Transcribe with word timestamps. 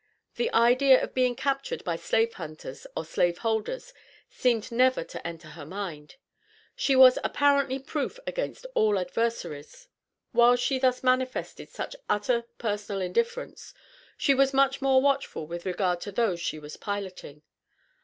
The 0.35 0.51
idea 0.51 0.99
of 1.03 1.13
being 1.13 1.35
captured 1.35 1.83
by 1.83 1.95
slave 1.95 2.33
hunters 2.33 2.87
or 2.97 3.05
slave 3.05 3.37
holders, 3.37 3.93
seemed 4.31 4.71
never 4.71 5.03
to 5.03 5.27
enter 5.27 5.49
her 5.49 5.63
mind. 5.63 6.15
She 6.75 6.95
was 6.95 7.19
apparently 7.23 7.77
proof 7.77 8.19
against 8.25 8.65
all 8.73 8.97
adversaries. 8.97 9.89
While 10.31 10.55
she 10.55 10.79
thus 10.79 11.03
manifested 11.03 11.69
such 11.69 11.95
utter 12.09 12.45
personal 12.57 12.99
indifference, 12.99 13.75
she 14.17 14.33
was 14.33 14.55
much 14.55 14.81
more 14.81 15.03
watchful 15.03 15.45
with 15.45 15.67
regard 15.67 16.01
to 16.01 16.11
those 16.11 16.39
she 16.39 16.57
was 16.57 16.77
piloting. 16.77 17.43